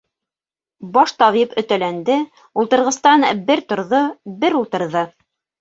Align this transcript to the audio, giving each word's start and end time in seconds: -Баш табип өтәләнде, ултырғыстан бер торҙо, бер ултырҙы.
-Баш 0.95 1.13
табип 1.23 1.53
өтәләнде, 1.63 2.17
ултырғыстан 2.63 3.29
бер 3.51 3.65
торҙо, 3.75 4.03
бер 4.43 4.61
ултырҙы. 4.63 5.07